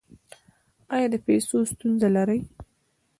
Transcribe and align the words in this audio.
ایا 0.93 1.07
د 1.13 1.15
پیسو 1.25 1.57
ستونزه 1.71 2.07
لرئ؟ 2.15 2.41